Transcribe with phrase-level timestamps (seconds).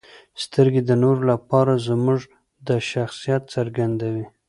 [0.43, 2.19] •سترګې د نورو لپاره زموږ
[2.67, 4.25] د شخصیت څرګندوي.